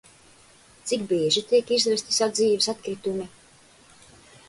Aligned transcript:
Cik 0.91 1.03
bieži 1.11 1.45
tiek 1.53 1.71
izvesti 1.79 2.19
sadzīves 2.19 2.73
atkritumi? 2.77 3.33